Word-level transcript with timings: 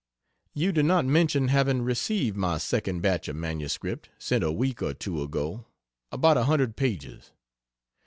You 0.55 0.71
do 0.71 0.81
not 0.81 1.05
mention 1.05 1.49
having 1.49 1.83
received 1.83 2.35
my 2.35 2.57
second 2.57 3.01
batch 3.01 3.27
of 3.27 3.35
MS, 3.35 3.77
sent 4.17 4.43
a 4.43 4.51
week 4.51 4.81
or 4.81 4.95
two 4.95 5.21
ago 5.21 5.67
about 6.11 6.37
100 6.37 6.75
pages. 6.75 7.29